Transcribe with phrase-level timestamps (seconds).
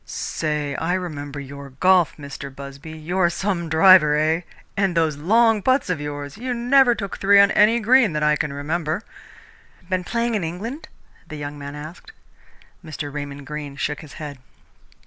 [0.03, 2.49] "Say, I remember your golf, Mr.
[2.49, 2.89] Busby!
[2.97, 4.41] You're some driver, eh?
[4.75, 8.35] And those long putts of yours you never took three on any green that I
[8.35, 9.03] can remember!"
[9.91, 10.87] "Been playing in England?"
[11.27, 12.13] the young man asked.
[12.83, 13.13] Mr.
[13.13, 14.39] Raymond Greene shook his head.